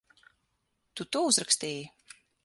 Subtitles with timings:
[1.01, 1.85] Tu to uzrakstīji?